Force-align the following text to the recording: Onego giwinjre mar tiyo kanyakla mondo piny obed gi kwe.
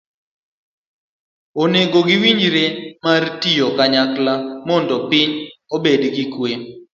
Onego 1.61 1.99
giwinjre 2.07 2.63
mar 3.03 3.23
tiyo 3.41 3.67
kanyakla 3.77 4.33
mondo 4.67 4.95
piny 5.09 5.31
obed 5.75 6.01
gi 6.15 6.25
kwe. 6.33 6.51